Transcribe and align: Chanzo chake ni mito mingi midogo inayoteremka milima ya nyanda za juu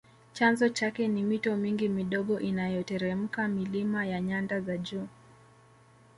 Chanzo 0.33 0.69
chake 0.69 1.07
ni 1.07 1.23
mito 1.23 1.55
mingi 1.57 1.89
midogo 1.89 2.39
inayoteremka 2.39 3.47
milima 3.47 4.05
ya 4.05 4.21
nyanda 4.21 4.61
za 4.61 4.77
juu 4.77 5.07